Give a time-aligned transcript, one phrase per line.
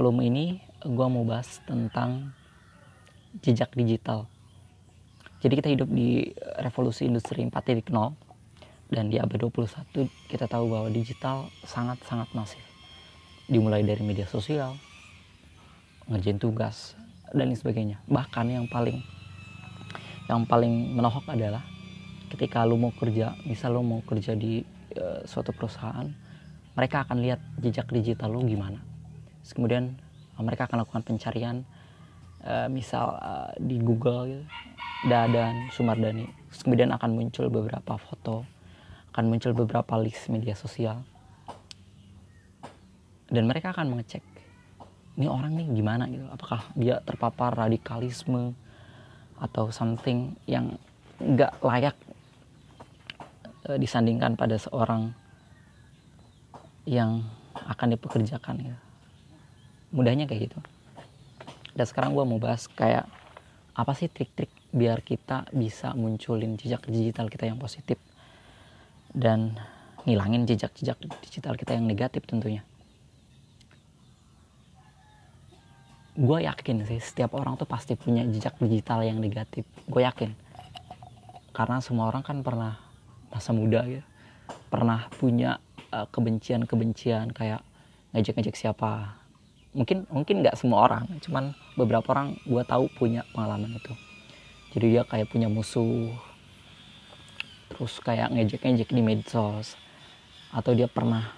[0.00, 0.44] volume ini
[0.80, 2.32] gue mau bahas tentang
[3.44, 4.24] jejak digital.
[5.44, 6.24] Jadi kita hidup di
[6.56, 7.92] revolusi industri 4.0
[8.88, 12.64] dan di abad 21 kita tahu bahwa digital sangat-sangat masif.
[13.44, 14.72] Dimulai dari media sosial,
[16.08, 16.96] ngerjain tugas,
[17.36, 18.00] dan lain sebagainya.
[18.08, 19.04] Bahkan yang paling
[20.32, 21.60] yang paling menohok adalah
[22.32, 24.64] ketika lu mau kerja, misal lu mau kerja di
[24.96, 26.08] uh, suatu perusahaan,
[26.72, 28.89] mereka akan lihat jejak digital lu gimana.
[29.50, 29.98] Terus kemudian
[30.38, 31.66] uh, mereka akan lakukan pencarian
[32.46, 34.44] uh, misal uh, di Google gitu,
[35.10, 36.30] Dadan Sumardani.
[36.54, 38.46] Terus kemudian akan muncul beberapa foto,
[39.10, 41.02] akan muncul beberapa list media sosial.
[43.26, 44.22] Dan mereka akan mengecek
[45.18, 46.30] ini orang nih gimana gitu.
[46.30, 48.54] Apakah dia terpapar radikalisme
[49.34, 50.78] atau something yang
[51.18, 51.98] nggak layak
[53.66, 55.10] uh, disandingkan pada seorang
[56.86, 57.26] yang
[57.66, 58.78] akan dipekerjakan ya
[59.90, 60.58] mudahnya kayak gitu.
[61.74, 63.06] Dan sekarang gue mau bahas kayak
[63.74, 67.96] apa sih trik-trik biar kita bisa munculin jejak digital kita yang positif
[69.10, 69.58] dan
[70.06, 72.62] ngilangin jejak-jejak digital kita yang negatif tentunya.
[76.18, 79.64] Gue yakin sih setiap orang tuh pasti punya jejak digital yang negatif.
[79.86, 80.34] Gue yakin.
[81.54, 82.90] Karena semua orang kan pernah
[83.30, 84.02] masa muda ya
[84.70, 85.62] pernah punya
[85.94, 87.62] uh, kebencian-kebencian kayak
[88.14, 89.19] ngejek-ngejek siapa
[89.70, 93.94] mungkin mungkin nggak semua orang cuman beberapa orang gue tahu punya pengalaman itu.
[94.70, 96.10] Jadi dia kayak punya musuh
[97.70, 99.78] terus kayak ngejek-ngejek di medsos
[100.50, 101.30] atau dia pernah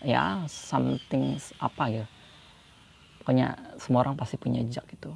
[0.00, 2.04] ya something apa ya
[3.20, 5.12] pokoknya semua orang pasti punya jejak itu.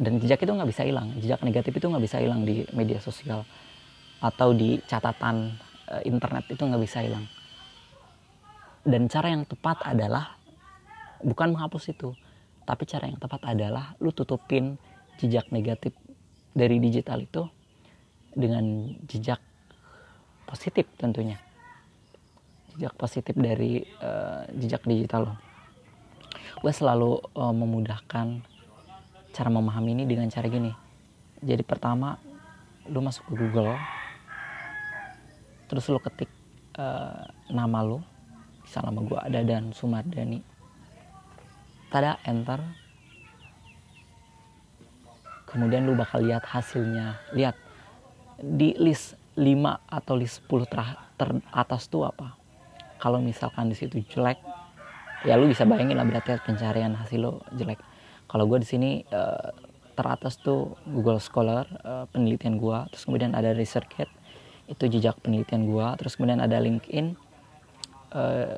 [0.00, 3.44] Dan jejak itu nggak bisa hilang jejak negatif itu nggak bisa hilang di media sosial
[4.24, 5.52] atau di catatan
[5.92, 7.28] uh, internet itu nggak bisa hilang.
[8.80, 10.39] Dan cara yang tepat adalah
[11.24, 12.12] bukan menghapus itu
[12.64, 14.78] tapi cara yang tepat adalah lu tutupin
[15.18, 15.92] jejak negatif
[16.54, 17.46] dari digital itu
[18.30, 19.42] dengan jejak
[20.46, 21.38] positif tentunya.
[22.74, 25.36] Jejak positif dari uh, jejak digital lo
[26.60, 28.44] gue selalu uh, memudahkan
[29.32, 30.72] cara memahami ini dengan cara gini.
[31.40, 32.20] Jadi pertama
[32.90, 33.78] lu masuk ke Google
[35.70, 36.28] terus lu ketik
[36.76, 38.02] uh, nama lu
[38.66, 40.42] misal nama gue ada dan Sumardani
[41.90, 42.62] tada enter.
[45.50, 47.18] Kemudian lu bakal lihat hasilnya.
[47.34, 47.58] Lihat
[48.38, 49.44] di list 5
[49.90, 50.80] atau list 10 ter
[51.18, 52.38] teratas tuh apa?
[53.02, 54.38] Kalau misalkan di situ jelek
[55.26, 57.82] ya lu bisa bayangin lah berarti pencarian hasil lo jelek.
[58.30, 59.52] Kalau gue di sini uh,
[60.00, 64.08] teratas tuh Google Scholar uh, penelitian gue terus kemudian ada ResearchGate
[64.70, 67.18] itu jejak penelitian gue terus kemudian ada LinkedIn
[68.16, 68.56] uh,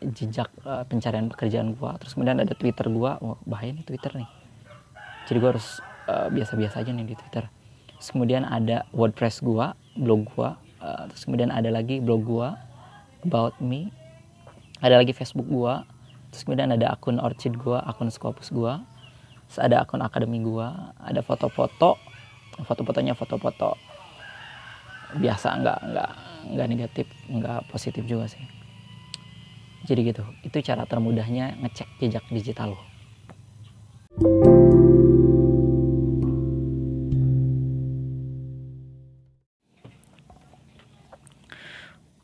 [0.00, 4.28] jejak uh, pencarian pekerjaan gue terus kemudian ada Twitter gue wah bahaya nih Twitter nih.
[5.28, 5.78] Jadi gue harus
[6.10, 7.44] biasa-biasa uh, aja nih di Twitter.
[8.00, 9.66] Terus kemudian ada WordPress gue
[10.00, 10.50] blog gue
[10.80, 12.48] uh, terus kemudian ada lagi blog gue
[13.28, 13.92] about me.
[14.80, 15.74] Ada lagi Facebook gue
[16.32, 18.72] terus kemudian ada akun Orchid gue akun Scopus gue
[19.50, 22.00] terus ada akun akademi gue ada foto-foto.
[22.64, 23.76] Foto-fotonya foto-foto.
[25.20, 26.10] Biasa nggak nggak
[26.56, 28.59] nggak negatif nggak positif juga sih
[29.88, 32.76] jadi gitu itu cara termudahnya ngecek jejak digital.
[32.76, 32.90] Lo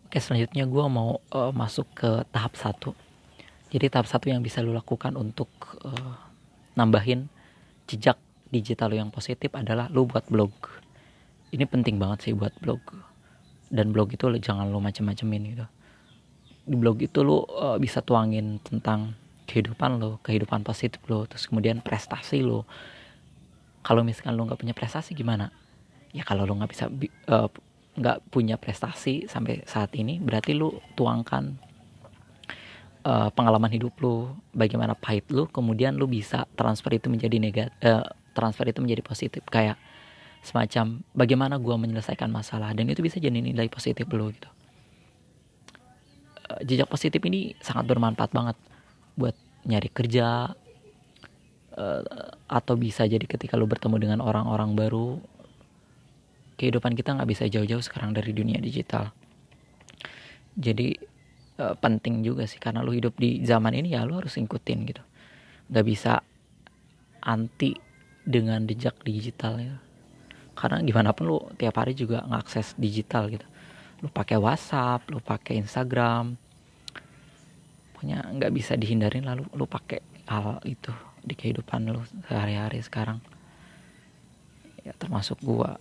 [0.06, 2.97] Oke selanjutnya gue mau uh, masuk ke tahap satu.
[3.69, 5.50] Jadi tahap satu yang bisa lo lakukan untuk
[5.84, 6.17] uh,
[6.73, 7.28] nambahin
[7.84, 8.17] jejak
[8.49, 10.53] digital lo yang positif adalah lo buat blog.
[11.53, 12.81] Ini penting banget sih buat blog.
[13.69, 15.67] Dan blog itu jangan lo macem-macemin gitu
[16.66, 19.15] di blog itu lo uh, bisa tuangin tentang
[19.47, 22.66] kehidupan lo kehidupan positif lo terus kemudian prestasi lo
[23.87, 25.55] kalau misalkan lo nggak punya prestasi gimana?
[26.11, 31.55] Ya kalau lo nggak bisa nggak uh, punya prestasi sampai saat ini berarti lo tuangkan
[33.06, 38.11] uh, pengalaman hidup lo bagaimana pahit lo kemudian lo bisa transfer itu menjadi negatif uh,
[38.35, 39.46] transfer itu menjadi positif.
[39.46, 39.79] Kayak
[40.43, 44.50] semacam bagaimana gue menyelesaikan masalah dan itu bisa jadi nilai positif lo gitu
[46.62, 48.56] jejak positif ini sangat bermanfaat banget
[49.19, 49.34] buat
[49.66, 50.54] nyari kerja
[51.75, 52.02] uh,
[52.46, 55.19] atau bisa jadi ketika lo bertemu dengan orang-orang baru
[56.56, 59.12] kehidupan kita nggak bisa jauh-jauh sekarang dari dunia digital.
[60.56, 60.96] Jadi
[61.60, 65.02] uh, penting juga sih karena lo hidup di zaman ini ya lo harus ngikutin gitu.
[65.69, 66.22] Nggak bisa
[67.26, 67.75] anti
[68.22, 69.76] dengan jejak digital ya.
[70.56, 73.44] Karena gimana pun lu tiap hari juga ngakses digital gitu
[74.04, 76.37] lu pakai WhatsApp lu pakai Instagram.
[77.96, 80.93] Punya nggak bisa dihindarin lalu lu pakai hal itu
[81.25, 83.19] di kehidupan lu sehari-hari sekarang.
[84.84, 85.81] Ya termasuk gua.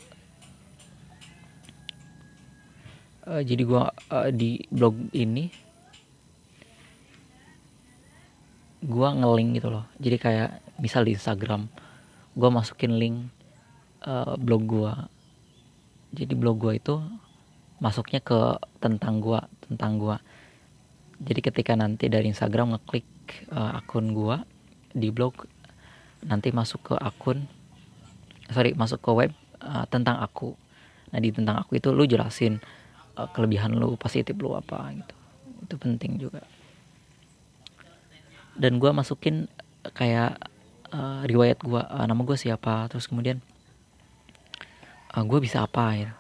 [3.26, 5.50] Uh, jadi gua uh, di blog ini
[8.86, 9.86] gua ngeling gitu loh.
[9.98, 11.68] Jadi kayak misal di Instagram
[12.38, 13.18] gua masukin link
[14.08, 14.94] uh, blog gua.
[16.16, 17.02] Jadi blog gua itu
[17.80, 20.18] masuknya ke tentang gua tentang gua.
[21.20, 23.08] Jadi ketika nanti dari Instagram ngeklik
[23.52, 24.44] uh, akun gua
[24.96, 25.48] di blog
[26.26, 27.46] nanti masuk ke akun
[28.50, 29.32] sorry masuk ke web
[29.64, 30.56] uh, tentang aku.
[31.12, 32.60] Nah di tentang aku itu lu jelasin
[33.20, 35.16] uh, kelebihan lu positif lu apa gitu.
[35.68, 36.44] Itu penting juga.
[38.56, 39.52] Dan gua masukin
[39.96, 40.40] kayak
[40.96, 43.44] uh, riwayat gua uh, nama gua siapa terus kemudian
[45.16, 46.12] uh, gue bisa apa ya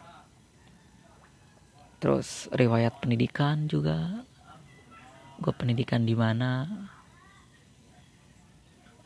[1.99, 4.23] terus riwayat pendidikan juga.
[5.39, 6.67] Gue pendidikan di mana?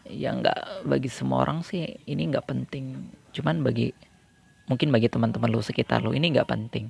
[0.10, 1.86] Ya nggak bagi semua orang sih.
[2.06, 3.10] Ini nggak penting.
[3.34, 3.94] Cuman bagi
[4.70, 6.90] mungkin bagi teman-teman lo sekitar lo ini nggak penting.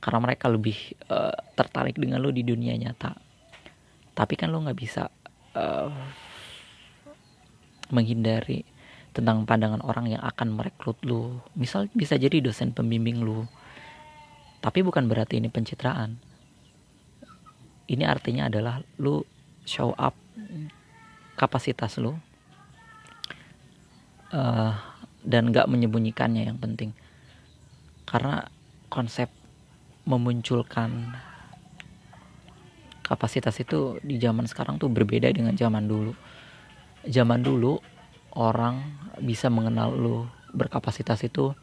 [0.00, 0.76] Karena mereka lebih
[1.12, 3.14] uh, tertarik dengan lo di dunia nyata.
[4.14, 5.06] Tapi kan lo nggak bisa
[5.54, 5.90] uh,
[7.90, 8.62] menghindari
[9.10, 13.50] tentang pandangan orang yang akan merekrut lo misal bisa jadi dosen pembimbing lo
[14.60, 16.20] tapi bukan berarti ini pencitraan.
[17.90, 19.24] Ini artinya adalah lu
[19.66, 20.14] show up
[21.34, 22.12] kapasitas lu
[24.36, 24.72] uh,
[25.24, 26.92] dan gak menyembunyikannya yang penting.
[28.04, 28.44] Karena
[28.92, 29.32] konsep
[30.04, 31.16] memunculkan
[33.00, 36.12] kapasitas itu di zaman sekarang tuh berbeda dengan zaman dulu.
[37.08, 37.80] Zaman dulu
[38.36, 38.84] orang
[39.24, 41.56] bisa mengenal lu berkapasitas itu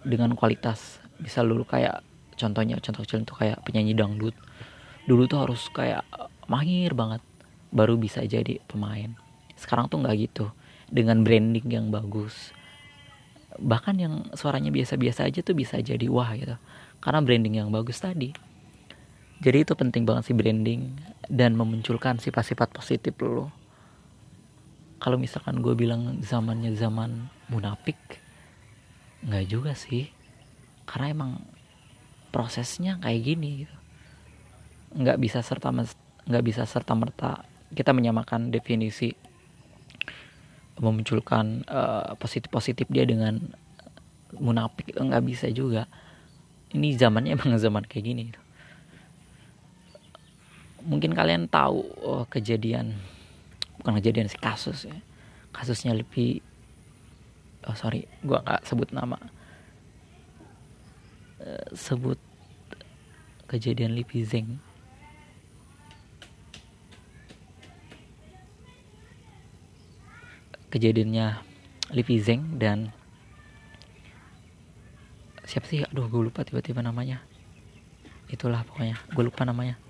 [0.00, 0.89] dengan kualitas
[1.20, 2.00] bisa lu kayak
[2.40, 4.32] contohnya contoh kecil itu kayak penyanyi dangdut.
[5.04, 6.04] Dulu tuh harus kayak
[6.48, 7.20] mahir banget
[7.70, 9.12] baru bisa jadi pemain.
[9.54, 10.48] Sekarang tuh nggak gitu
[10.88, 12.56] dengan branding yang bagus.
[13.60, 16.56] Bahkan yang suaranya biasa-biasa aja tuh bisa jadi wah gitu
[17.04, 18.32] karena branding yang bagus tadi.
[19.40, 23.48] Jadi itu penting banget sih branding dan memunculkan sifat-sifat positif lo.
[25.00, 27.96] Kalau misalkan gue bilang zamannya zaman munafik
[29.20, 30.08] nggak juga sih
[30.90, 31.32] karena emang
[32.34, 33.76] prosesnya kayak gini gitu.
[34.98, 39.14] nggak bisa serta nggak bisa serta merta kita menyamakan definisi
[40.82, 43.38] memunculkan uh, positif positif dia dengan
[44.34, 45.86] munafik nggak bisa juga
[46.74, 48.42] ini zamannya emang zaman kayak gini gitu.
[50.90, 52.98] mungkin kalian tahu oh, kejadian
[53.78, 54.98] bukan kejadian sih kasus ya
[55.54, 56.42] kasusnya lebih
[57.70, 59.18] oh sorry gua nggak sebut nama
[61.72, 62.20] Sebut
[63.48, 64.60] kejadian Lipi Zeng
[70.70, 71.42] kejadiannya
[71.90, 72.94] Lipi Zeng dan
[75.42, 75.82] siapa sih?
[75.82, 77.18] Aduh gue lupa tiba-tiba namanya.
[78.30, 79.00] Itulah pokoknya.
[79.10, 79.89] Gue lupa namanya